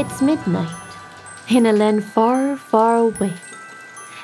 [0.00, 0.96] It's midnight
[1.50, 3.34] in a land far, far away.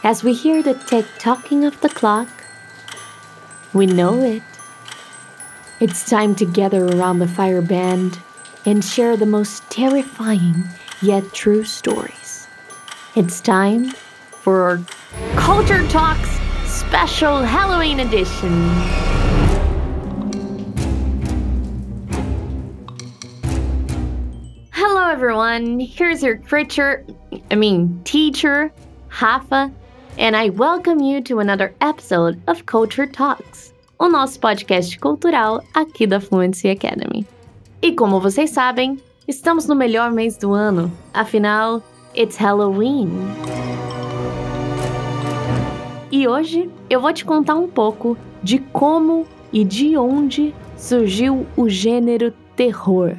[0.03, 2.29] As we hear the tick tocking of the clock,
[3.75, 4.43] we know it.
[5.79, 8.19] It's time to gather around the fire band
[8.65, 10.65] and share the most terrifying
[11.03, 12.49] yet true stories.
[13.15, 13.91] It's time
[14.31, 14.81] for our
[15.37, 16.31] Culture Talks
[16.65, 19.16] Special Halloween Edition.
[25.07, 25.79] Hello, everyone.
[25.79, 27.07] Here's your creature,
[27.53, 28.73] I mean, teacher,
[29.23, 29.71] Rafa,
[30.19, 36.09] and I welcome you to another episode of Culture Talks, o nosso podcast cultural aqui
[36.09, 37.25] da Fluency Academy.
[37.81, 41.81] E como vocês sabem, estamos no melhor mês do ano, afinal,
[42.13, 43.09] it's Halloween.
[46.11, 51.69] E hoje eu vou te contar um pouco de como e de onde surgiu o
[51.69, 53.17] gênero terror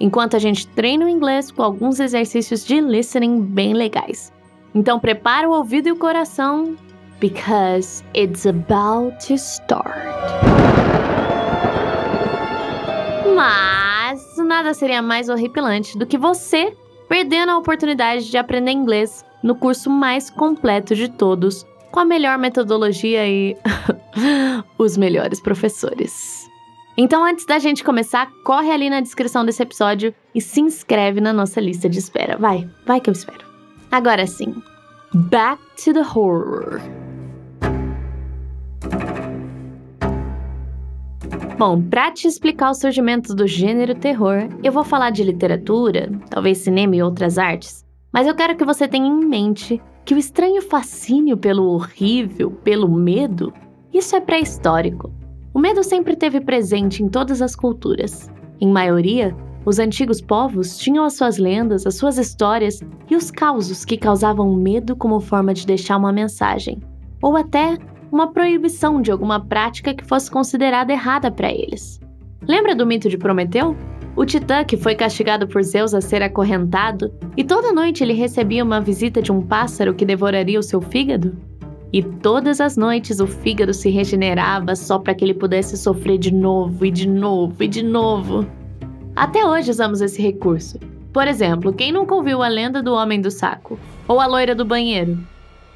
[0.00, 4.32] enquanto a gente treina o inglês com alguns exercícios de listening bem legais.
[4.74, 6.76] Então prepara o ouvido e o coração,
[7.20, 9.86] because it's about to start.
[13.36, 16.74] Mas nada seria mais horripilante do que você
[17.08, 22.38] perdendo a oportunidade de aprender inglês no curso mais completo de todos, com a melhor
[22.38, 23.56] metodologia e
[24.78, 26.49] os melhores professores.
[27.02, 31.32] Então, antes da gente começar, corre ali na descrição desse episódio e se inscreve na
[31.32, 32.36] nossa lista de espera.
[32.36, 33.42] Vai, vai que eu espero.
[33.90, 34.54] Agora sim,
[35.14, 36.78] back to the horror.
[41.56, 46.58] Bom, para te explicar o surgimento do gênero terror, eu vou falar de literatura, talvez
[46.58, 50.60] cinema e outras artes, mas eu quero que você tenha em mente que o estranho
[50.60, 53.54] fascínio pelo horrível, pelo medo,
[53.90, 55.10] isso é pré-histórico.
[55.52, 58.30] O medo sempre teve presente em todas as culturas.
[58.60, 59.34] Em maioria,
[59.64, 64.54] os antigos povos tinham as suas lendas, as suas histórias e os causos que causavam
[64.54, 66.80] medo como forma de deixar uma mensagem,
[67.20, 67.76] ou até
[68.12, 72.00] uma proibição de alguma prática que fosse considerada errada para eles.
[72.46, 73.76] Lembra do mito de Prometeu?
[74.16, 78.64] O titã que foi castigado por Zeus a ser acorrentado e toda noite ele recebia
[78.64, 81.36] uma visita de um pássaro que devoraria o seu fígado?
[81.92, 86.32] E todas as noites o fígado se regenerava só para que ele pudesse sofrer de
[86.32, 88.46] novo e de novo e de novo.
[89.16, 90.78] Até hoje usamos esse recurso.
[91.12, 93.78] Por exemplo, quem nunca ouviu a lenda do homem do saco?
[94.06, 95.18] Ou a loira do banheiro?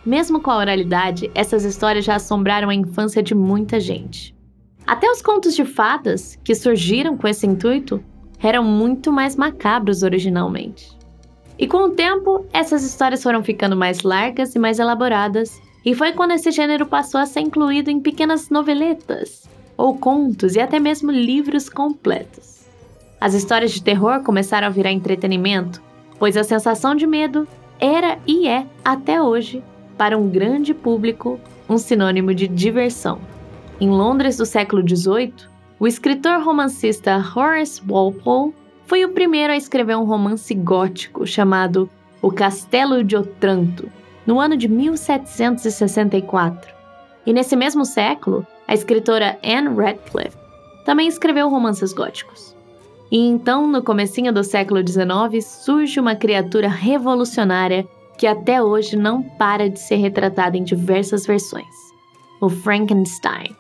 [0.07, 4.35] Mesmo com a oralidade, essas histórias já assombraram a infância de muita gente.
[4.87, 8.05] Até os contos de fadas, que surgiram com esse intuito,
[8.39, 10.97] eram muito mais macabros originalmente.
[11.59, 16.13] E com o tempo, essas histórias foram ficando mais largas e mais elaboradas, e foi
[16.13, 21.11] quando esse gênero passou a ser incluído em pequenas noveletas, ou contos e até mesmo
[21.11, 22.65] livros completos.
[23.21, 25.83] As histórias de terror começaram a virar entretenimento,
[26.19, 27.47] pois a sensação de medo
[27.79, 29.63] era e é, até hoje,
[29.99, 33.19] para um grande público, um sinônimo de diversão.
[33.81, 35.35] Em Londres do século XVIII,
[35.79, 38.55] o escritor romancista Horace Walpole
[38.87, 41.91] foi o primeiro a escrever um romance gótico chamado
[42.23, 43.91] O Castelo de Otranto,
[44.27, 46.73] no ano de 1764.
[47.27, 50.37] E nesse mesmo século, a escritora Anne Radcliffe
[50.85, 52.55] também escreveu romances góticos.
[53.11, 57.87] E então, no comecinho do século XIX, surge uma criatura revolucionária
[58.19, 61.67] que até hoje não para de ser retratada em diversas versões.
[62.41, 63.55] O Frankenstein,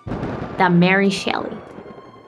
[0.59, 1.57] da Mary Shelley.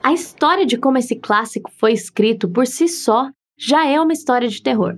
[0.03, 4.47] A história de como esse clássico foi escrito por si só já é uma história
[4.47, 4.95] de terror.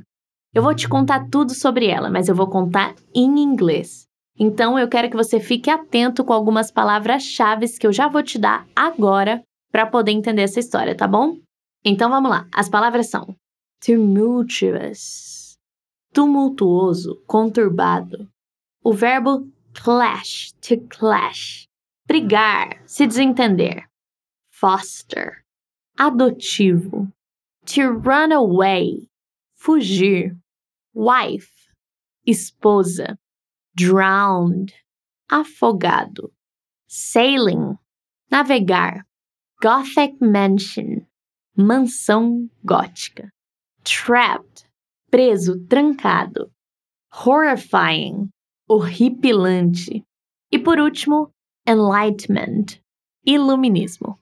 [0.54, 4.08] Eu vou te contar tudo sobre ela, mas eu vou contar em inglês.
[4.38, 8.40] Então eu quero que você fique atento com algumas palavras-chave que eu já vou te
[8.40, 11.38] dar agora para poder entender essa história, tá bom?
[11.86, 12.48] Então vamos lá.
[12.54, 13.36] As palavras são
[13.80, 15.56] tumultuous,
[16.14, 18.28] tumultuoso, conturbado.
[18.84, 21.66] O verbo clash, to clash,
[22.08, 23.86] brigar, se desentender.
[24.52, 25.44] Foster,
[25.98, 27.08] adotivo.
[27.66, 29.08] To run away,
[29.60, 30.36] fugir,
[30.94, 31.52] wife,
[32.26, 33.18] esposa,
[33.76, 34.74] drowned,
[35.30, 36.32] afogado,
[36.88, 37.78] sailing,
[38.32, 39.06] navegar,
[39.62, 41.06] Gothic mansion,
[41.58, 43.30] mansão gótica,
[43.84, 44.66] trapped,
[45.12, 46.50] preso, trancado,
[47.12, 48.30] horrifying,
[48.70, 50.06] horripilante,
[50.50, 51.34] e por último,
[51.68, 52.80] enlightenment,
[53.26, 54.18] iluminismo.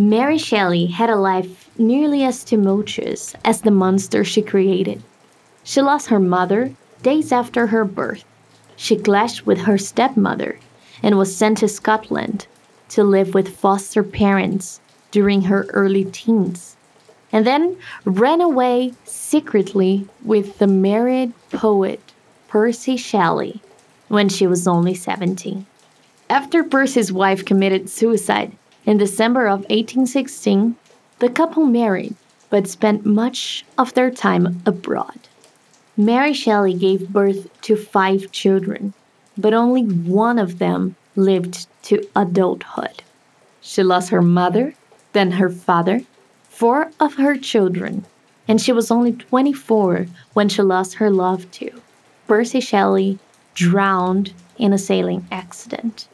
[0.00, 5.02] Mary Shelley had a life nearly as tumultuous as the monster she created.
[5.62, 8.24] She lost her mother days after her birth.
[8.76, 10.58] She clashed with her stepmother
[11.02, 12.46] and was sent to Scotland
[12.88, 14.80] to live with foster parents
[15.10, 16.78] during her early teens.
[17.30, 17.76] and then
[18.06, 22.00] ran away secretly with the married poet
[22.48, 23.60] Percy Shelley
[24.08, 25.66] when she was only 17.
[26.30, 28.52] After Percy's wife committed suicide
[28.86, 30.76] in December of 1816,
[31.18, 32.14] the couple married
[32.50, 35.18] but spent much of their time abroad.
[35.96, 38.92] Mary Shelley gave birth to five children,
[39.38, 43.02] but only one of them lived to adulthood.
[43.60, 44.74] She lost her mother,
[45.12, 46.02] then her father,
[46.48, 48.04] four of her children,
[48.48, 51.80] and she was only 24 when she lost her love too.
[52.26, 53.18] Percy Shelley
[53.54, 56.08] drowned in a sailing accident.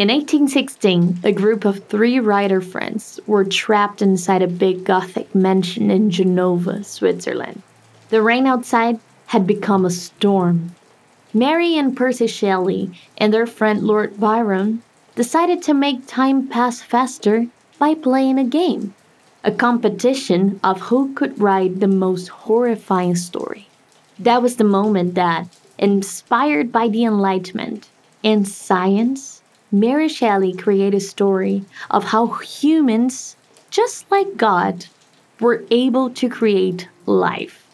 [0.00, 5.90] In 1816, a group of three writer friends were trapped inside a big Gothic mansion
[5.90, 7.60] in Genova, Switzerland.
[8.08, 10.74] The rain outside had become a storm.
[11.34, 14.82] Mary and Percy Shelley and their friend Lord Byron
[15.16, 17.48] decided to make time pass faster
[17.78, 18.94] by playing a game,
[19.44, 23.68] a competition of who could write the most horrifying story.
[24.18, 27.90] That was the moment that, inspired by the Enlightenment
[28.24, 29.39] and science,
[29.72, 33.36] Mary Shelley created a story of how humans,
[33.70, 34.86] just like God,
[35.38, 37.64] were able to create life.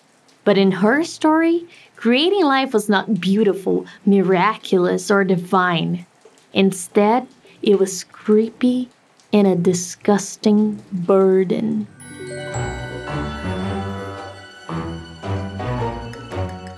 [0.44, 1.66] But in her story,
[1.96, 6.04] creating life was not beautiful, miraculous, or divine.
[6.52, 7.26] Instead,
[7.62, 8.90] it was creepy
[9.32, 11.88] and a disgusting burden.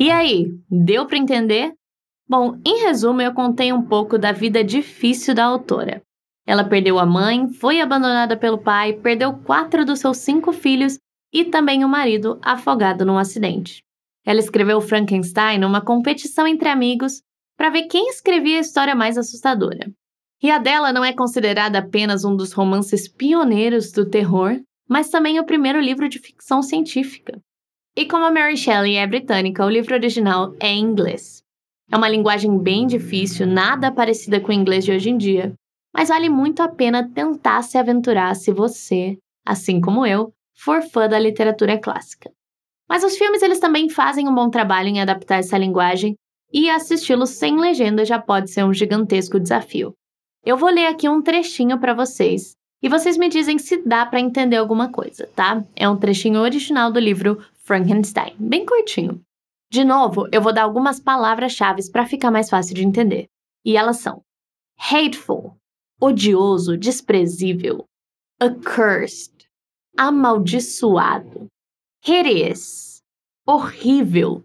[0.00, 1.78] E aí, deu para entender?
[2.29, 6.03] Bom, em resumo, eu contei um pouco da vida difícil da autora.
[6.47, 10.99] Ela perdeu a mãe, foi abandonada pelo pai, perdeu quatro dos seus cinco filhos
[11.33, 13.83] e também o marido afogado num acidente.
[14.27, 17.23] Ela escreveu Frankenstein numa competição entre amigos
[17.57, 19.91] para ver quem escrevia a história mais assustadora.
[20.43, 25.41] E a dela não é considerada apenas um dos romances pioneiros do terror, mas também
[25.41, 27.41] o primeiro livro de ficção científica.
[27.97, 31.38] E como a Mary Shelley é britânica, o livro original é em inglês.
[31.90, 35.55] É uma linguagem bem difícil, nada parecida com o inglês de hoje em dia,
[35.94, 41.08] mas vale muito a pena tentar se aventurar se você, assim como eu, for fã
[41.08, 42.31] da literatura clássica.
[42.88, 46.14] Mas os filmes eles também fazem um bom trabalho em adaptar essa linguagem
[46.52, 49.94] e assisti-los sem legenda já pode ser um gigantesco desafio.
[50.44, 52.52] Eu vou ler aqui um trechinho para vocês
[52.82, 55.64] e vocês me dizem se dá para entender alguma coisa, tá?
[55.75, 59.20] É um trechinho original do livro Frankenstein, bem curtinho.
[59.70, 63.29] De novo, eu vou dar algumas palavras-chave para ficar mais fácil de entender.
[63.65, 64.23] E elas são:
[64.79, 65.59] hateful,
[66.00, 67.85] odioso, desprezível,
[68.41, 69.49] accursed,
[69.97, 71.49] amaldiçoado,
[72.06, 73.03] hideous,
[73.47, 74.43] horrível,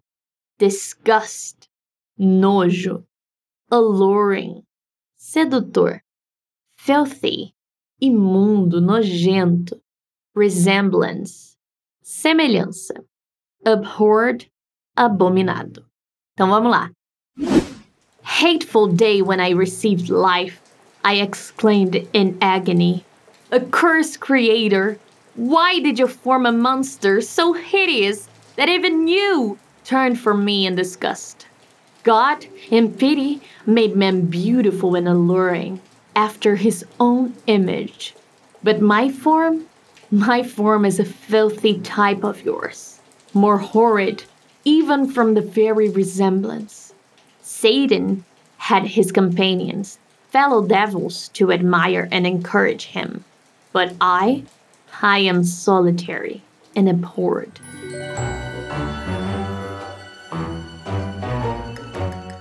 [0.60, 1.70] disgust,
[2.18, 3.06] nojo,
[3.70, 4.64] alluring,
[5.16, 6.02] sedutor,
[6.76, 7.54] filthy,
[8.02, 9.82] imundo, nojento,
[10.36, 11.56] resemblance,
[12.02, 12.94] semelhança,
[13.66, 14.52] abhorred,
[14.96, 15.84] abominado.
[16.34, 16.92] Então vamos lá.
[18.24, 20.62] Hateful day when I received life,
[21.04, 23.04] I exclaimed in agony.
[23.52, 24.98] Accursed creator,
[25.36, 30.76] why did you form a monster so hideous that even you turned from me in
[30.76, 31.48] disgust?
[32.04, 35.80] God, in pity, made man beautiful and alluring,
[36.16, 38.14] after his own image.
[38.62, 39.66] But my form,
[40.12, 43.00] my form is a filthy type of yours,
[43.34, 44.24] more horrid
[44.66, 46.94] even from the very resemblance.
[47.42, 48.24] Satan
[48.58, 53.24] had his companions, fellow devils, to admire and encourage him.
[53.74, 54.44] But I,
[55.02, 56.42] I am solitary
[56.76, 57.60] and abhorred.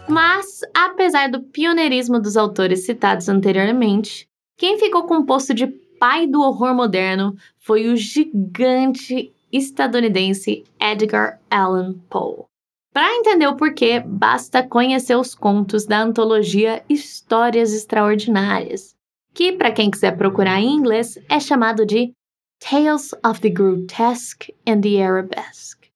[0.09, 6.27] Mas, apesar do pioneirismo dos autores citados anteriormente, quem ficou com o posto de pai
[6.27, 12.45] do horror moderno foi o gigante estadunidense Edgar Allan Poe.
[12.93, 18.95] Para entender o porquê, basta conhecer os contos da antologia Histórias Extraordinárias,
[19.35, 22.13] que, para quem quiser procurar em inglês, é chamado de
[22.61, 25.91] Tales of the Grotesque and the Arabesque.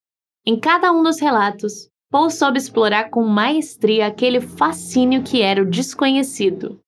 [0.44, 5.68] Em cada um dos relatos, Poe soube explorar com maestria aquele fascínio que era o
[5.68, 6.80] desconhecido,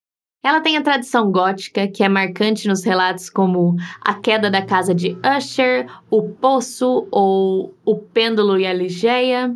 [0.43, 4.95] ela tem a tradição gótica, que é marcante nos relatos como a queda da casa
[4.95, 9.55] de Usher, o poço ou o pêndulo e a ligeia.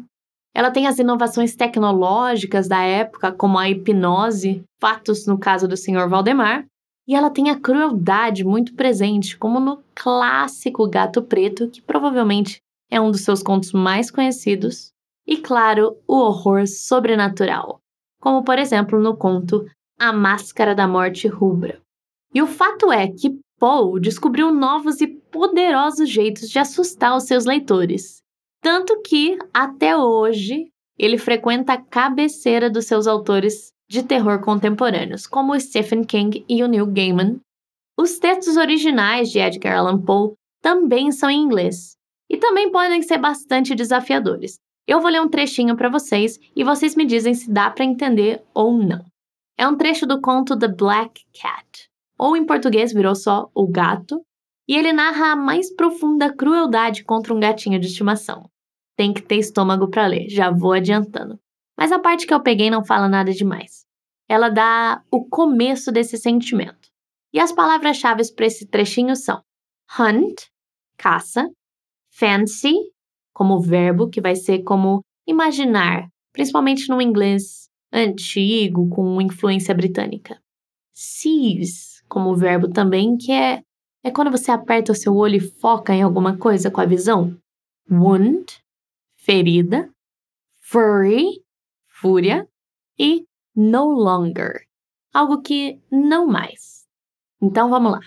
[0.54, 6.08] Ela tem as inovações tecnológicas da época, como a hipnose, fatos no caso do Sr.
[6.08, 6.66] Valdemar.
[7.06, 12.60] E ela tem a crueldade muito presente, como no clássico Gato Preto, que provavelmente
[12.90, 14.90] é um dos seus contos mais conhecidos.
[15.26, 17.78] E, claro, o horror sobrenatural,
[18.20, 19.64] como por exemplo no conto
[20.02, 21.80] a Máscara da Morte Rubra.
[22.34, 27.44] E o fato é que Poe descobriu novos e poderosos jeitos de assustar os seus
[27.44, 28.20] leitores.
[28.60, 30.66] Tanto que, até hoje,
[30.98, 36.66] ele frequenta a cabeceira dos seus autores de terror contemporâneos, como Stephen King e o
[36.66, 37.38] Neil Gaiman.
[37.96, 41.92] Os textos originais de Edgar Allan Poe também são em inglês
[42.28, 44.56] e também podem ser bastante desafiadores.
[44.84, 48.42] Eu vou ler um trechinho para vocês e vocês me dizem se dá para entender
[48.52, 49.11] ou não.
[49.56, 54.24] É um trecho do conto The Black Cat, ou em português virou só O Gato,
[54.68, 58.48] e ele narra a mais profunda crueldade contra um gatinho de estimação.
[58.96, 61.38] Tem que ter estômago para ler, já vou adiantando.
[61.76, 63.84] Mas a parte que eu peguei não fala nada demais.
[64.28, 66.90] Ela dá o começo desse sentimento.
[67.32, 69.42] E as palavras-chave para esse trechinho são
[69.98, 70.42] hunt,
[70.96, 71.48] caça,
[72.10, 72.74] fancy,
[73.34, 80.40] como verbo, que vai ser como imaginar, principalmente no inglês antigo, com influência britânica.
[80.92, 83.62] Seize, como verbo também, que é,
[84.02, 87.36] é quando você aperta o seu olho e foca em alguma coisa com a visão.
[87.90, 88.46] Wound,
[89.16, 89.90] ferida.
[90.60, 91.42] Furry,
[91.86, 92.48] fúria.
[92.98, 94.66] E no longer,
[95.12, 96.86] algo que não mais.
[97.40, 98.00] Então vamos lá.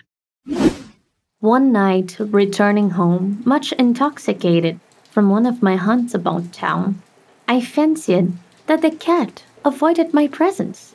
[1.41, 4.79] One night, returning home, much intoxicated
[5.11, 6.95] from one of my hunts about town,
[7.47, 8.33] I fancied
[8.65, 10.93] that the cat avoided my presence.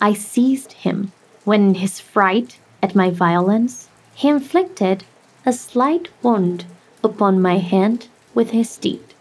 [0.00, 1.12] I seized him
[1.44, 5.04] when, in his fright at my violence, he inflicted
[5.46, 6.66] a slight wound
[7.02, 9.14] upon my hand with his teeth.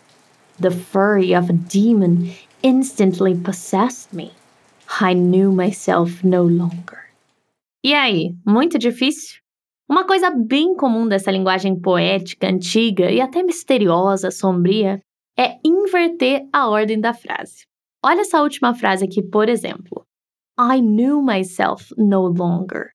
[0.60, 2.32] The fury of a demon
[2.64, 4.34] instantly possessed me.
[5.00, 7.06] I knew myself no longer.
[7.84, 9.38] E aí, muito difícil?
[9.88, 15.00] Uma coisa bem comum dessa linguagem poética, antiga e até misteriosa, sombria,
[15.38, 17.68] é inverter a ordem da frase.
[18.04, 20.06] Olha essa última frase aqui, por exemplo.
[20.60, 22.90] I knew myself no longer.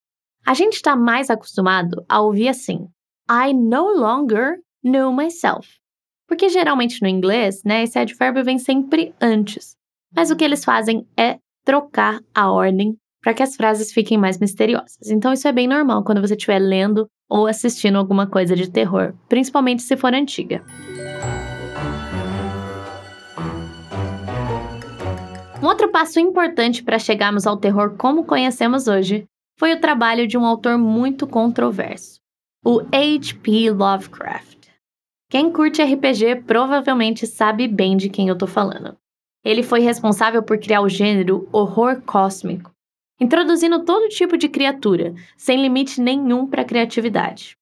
[0.45, 2.87] A gente está mais acostumado a ouvir assim:
[3.29, 5.69] I no longer knew myself.
[6.27, 9.75] Porque geralmente no inglês, né, esse advérbio vem sempre antes.
[10.15, 14.37] Mas o que eles fazem é trocar a ordem para que as frases fiquem mais
[14.37, 15.09] misteriosas.
[15.09, 19.13] Então isso é bem normal quando você estiver lendo ou assistindo alguma coisa de terror,
[19.29, 20.63] principalmente se for antiga.
[25.63, 29.23] Um outro passo importante para chegarmos ao terror como conhecemos hoje
[29.57, 32.19] foi o trabalho de um autor muito controverso,
[32.65, 33.71] o H.P.
[33.71, 34.67] Lovecraft.
[35.29, 38.97] Quem curte RPG provavelmente sabe bem de quem eu tô falando.
[39.41, 42.69] Ele foi responsável por criar o gênero horror cósmico,
[43.17, 47.55] introduzindo todo tipo de criatura, sem limite nenhum para a criatividade.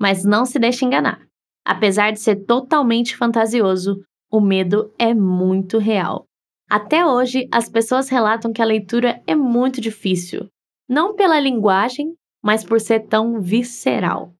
[0.00, 1.20] Mas não se deixe enganar.
[1.66, 6.26] Apesar de ser totalmente fantasioso, o medo é muito real.
[6.68, 10.48] Até hoje, as pessoas relatam que a leitura é muito difícil,
[10.88, 14.34] não pela linguagem, mas por ser tão visceral.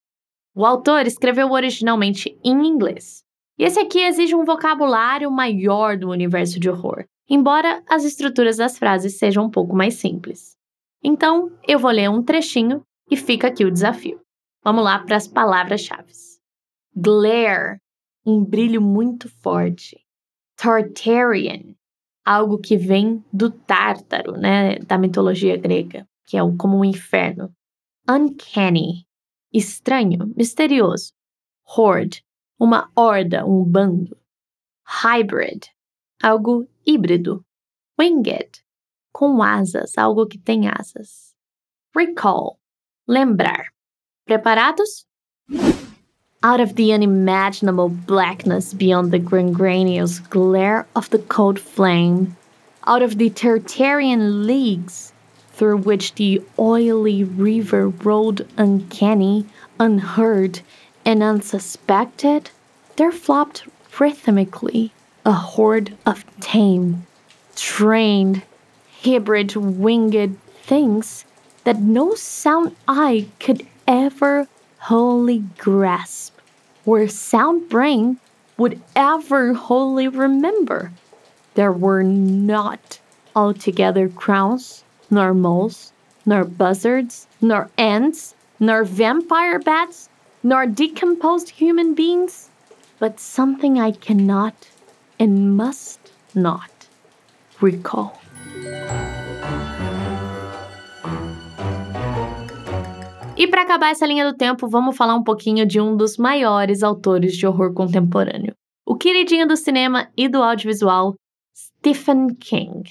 [0.55, 3.23] O autor escreveu originalmente em inglês,
[3.57, 8.77] e esse aqui exige um vocabulário maior do universo de horror, embora as estruturas das
[8.77, 10.55] frases sejam um pouco mais simples.
[11.03, 14.19] Então, eu vou ler um trechinho e fica aqui o desafio.
[14.63, 16.11] Vamos lá para as palavras-chave.
[16.95, 17.79] Glare,
[18.25, 19.97] um brilho muito forte.
[20.55, 21.75] Tartarian,
[22.25, 27.53] algo que vem do Tártaro, né, da mitologia grega, que é como um inferno.
[28.09, 29.05] Uncanny,
[29.51, 31.13] estranho, misterioso.
[31.65, 32.23] Horde,
[32.59, 34.17] uma horda, um bando.
[34.85, 35.67] Hybrid,
[36.21, 37.45] algo híbrido.
[37.99, 38.63] Winged,
[39.11, 41.35] com asas, algo que tem asas.
[41.95, 42.59] Recall,
[43.07, 43.67] lembrar.
[44.25, 45.05] Preparados?
[46.45, 52.35] Out of the unimaginable blackness beyond the gangrenous glare of the cold flame,
[52.85, 55.13] out of the Tartarian leagues
[55.53, 59.45] through which the oily river rolled uncanny,
[59.79, 60.59] unheard,
[61.05, 62.49] and unsuspected,
[62.97, 63.63] there flopped
[63.97, 64.91] rhythmically
[65.25, 67.07] a horde of tame,
[67.55, 68.41] trained,
[69.01, 71.23] hybrid winged things
[71.63, 74.49] that no sound eye could ever
[74.83, 76.32] wholly grasp,
[76.85, 78.19] or sound brain
[78.57, 80.91] would ever wholly remember.
[81.55, 82.99] There were not
[83.35, 85.91] altogether crows, nor moles,
[86.25, 90.09] nor buzzards, nor ants, nor vampire bats,
[90.41, 92.49] nor decomposed human beings,
[92.99, 94.55] but something I cannot
[95.19, 96.69] and must not
[97.61, 98.19] recall.
[103.43, 106.81] E para acabar essa linha do tempo, vamos falar um pouquinho de um dos maiores
[106.81, 108.55] autores de horror contemporâneo.
[108.87, 111.13] O queridinho do cinema e do audiovisual,
[111.53, 112.89] Stephen King.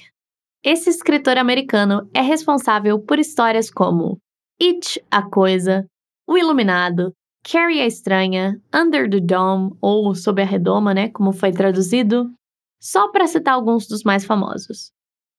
[0.63, 4.19] Esse escritor americano é responsável por histórias como
[4.61, 5.87] It, a Coisa,
[6.29, 11.51] O Iluminado, Carrie a Estranha, Under the Dome, ou Sob a Redoma, né, como foi
[11.51, 12.31] traduzido,
[12.79, 14.91] só para citar alguns dos mais famosos.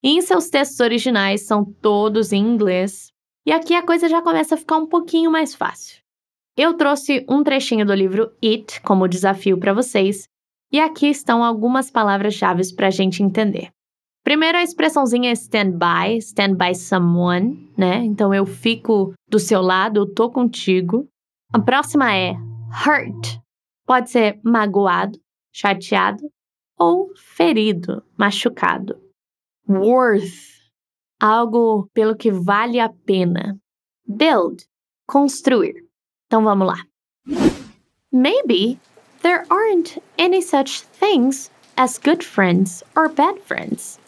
[0.03, 3.14] E em seus textos originais são todos em inglês,
[3.47, 6.03] e aqui a coisa já começa a ficar um pouquinho mais fácil.
[6.57, 10.29] Eu trouxe um trechinho do livro It como desafio para vocês,
[10.73, 13.71] e aqui estão algumas palavras-chave para a gente entender.
[14.25, 17.99] Primeiro, a expressãozinha stand by, stand by someone, né?
[17.99, 21.07] Então eu fico do seu lado, eu tô contigo.
[21.53, 22.33] A próxima é
[22.87, 23.39] hurt.
[23.87, 25.19] Pode ser magoado,
[25.53, 26.23] chateado
[26.79, 28.99] ou ferido, machucado.
[29.69, 30.64] Worth.
[31.25, 33.59] Algo pelo que vale a pena.
[34.07, 34.67] Build.
[35.09, 35.73] Construir.
[36.27, 36.85] Então vamos lá.
[38.13, 38.79] Maybe
[39.23, 43.99] there aren't any such things as good friends or bad friends.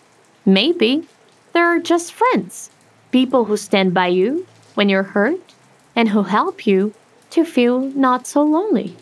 [0.44, 1.08] Maybe
[1.54, 2.68] there are just friends,
[3.12, 5.54] people who stand by you when you're hurt
[5.94, 6.92] and who help you
[7.30, 8.94] to feel not so lonely.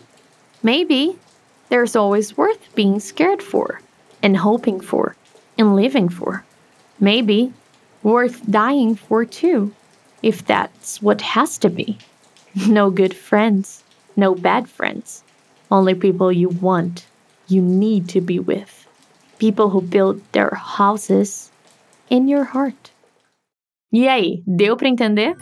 [0.63, 1.19] Maybe
[1.67, 3.81] there's always worth being scared for,
[4.23, 5.17] and hoping for,
[5.57, 6.45] and living for.
[6.97, 7.51] Maybe
[8.05, 9.73] worth dying for too,
[10.21, 11.97] if that's what has to be.
[12.69, 13.83] No good friends,
[14.15, 15.23] no bad friends,
[15.71, 17.07] only people you want,
[17.47, 18.87] you need to be with.
[19.39, 21.51] People who build their houses
[22.09, 22.91] in your heart.
[23.91, 25.35] E aí, deu para entender?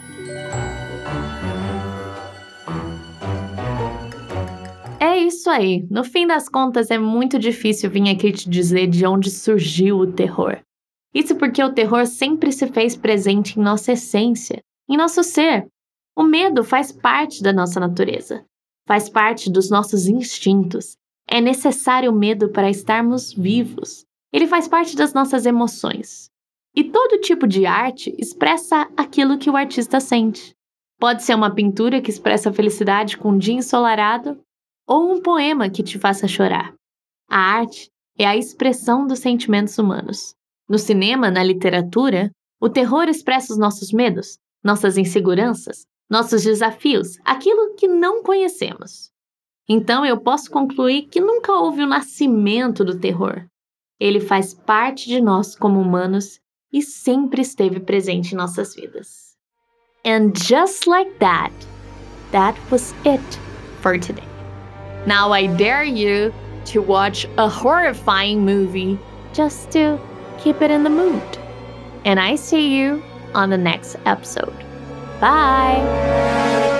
[4.98, 5.86] É isso aí.
[5.90, 10.06] No fim das contas, é muito difícil vir aqui te dizer de onde surgiu o
[10.10, 10.58] terror.
[11.14, 15.68] Isso porque o terror sempre se fez presente em nossa essência, em nosso ser.
[16.16, 18.44] O medo faz parte da nossa natureza,
[18.86, 20.96] faz parte dos nossos instintos.
[21.28, 24.04] É necessário o medo para estarmos vivos.
[24.32, 26.28] Ele faz parte das nossas emoções.
[26.74, 30.54] E todo tipo de arte expressa aquilo que o artista sente.
[30.98, 34.40] Pode ser uma pintura que expressa felicidade com um dia ensolarado
[34.86, 36.74] ou um poema que te faça chorar.
[37.28, 40.34] A arte é a expressão dos sentimentos humanos.
[40.74, 47.76] No cinema, na literatura, o terror expressa os nossos medos, nossas inseguranças, nossos desafios, aquilo
[47.76, 49.08] que não conhecemos.
[49.68, 53.46] Então eu posso concluir que nunca houve o nascimento do terror.
[54.00, 56.40] Ele faz parte de nós como humanos
[56.72, 59.36] e sempre esteve presente em nossas vidas.
[60.04, 61.54] And just like that,
[62.32, 63.22] that was it
[63.80, 64.26] for today.
[65.06, 66.34] Now I dare you
[66.72, 68.98] to watch a horrifying movie
[69.32, 70.00] just to
[70.44, 71.38] keep it in the mood.
[72.04, 73.02] And I see you
[73.34, 74.54] on the next episode.
[75.18, 76.73] Bye!